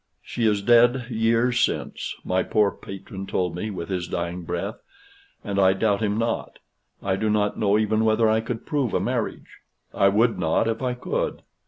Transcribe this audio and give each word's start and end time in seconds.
She 0.23 0.47
is 0.47 0.63
dead 0.63 1.09
years 1.11 1.59
since, 1.59 2.15
my 2.23 2.41
poor 2.41 2.71
patron 2.71 3.27
told 3.27 3.55
me 3.55 3.69
with 3.69 3.89
his 3.89 4.07
dying 4.07 4.41
breath, 4.45 4.81
and 5.43 5.59
I 5.59 5.73
doubt 5.73 6.01
him 6.01 6.17
not. 6.17 6.57
I 7.03 7.15
do 7.15 7.29
not 7.29 7.59
know 7.59 7.77
even 7.77 8.03
whether 8.03 8.27
I 8.27 8.41
could 8.41 8.65
prove 8.65 8.95
a 8.95 8.99
marriage. 8.99 9.59
I 9.93 10.07
would 10.09 10.39
not 10.39 10.67
if 10.67 10.81
I 10.81 10.95
could. 10.95 11.43